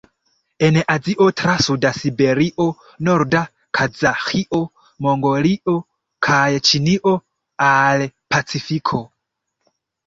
[0.67, 2.65] En Azio tra suda Siberio,
[3.09, 3.43] norda
[3.81, 4.63] Kazaĥio,
[5.09, 5.79] Mongolio
[6.31, 7.17] kaj Ĉinio
[7.71, 9.07] al Pacifiko.